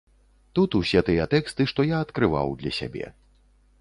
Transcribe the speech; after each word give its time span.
Тут 0.59 0.77
усе 0.79 1.03
тыя 1.09 1.27
тэксты, 1.33 1.67
што 1.73 1.87
я 1.91 2.01
адкрываў 2.07 2.47
для 2.63 2.73
сябе. 2.79 3.05